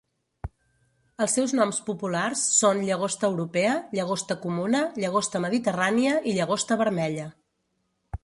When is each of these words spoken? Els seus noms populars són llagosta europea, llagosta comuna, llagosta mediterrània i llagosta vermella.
Els 1.25 1.33
seus 1.39 1.51
noms 1.59 1.81
populars 1.89 2.41
són 2.61 2.79
llagosta 2.87 3.27
europea, 3.29 3.75
llagosta 3.99 4.39
comuna, 4.47 4.81
llagosta 5.05 5.41
mediterrània 5.45 6.15
i 6.33 6.37
llagosta 6.39 6.79
vermella. 6.83 7.29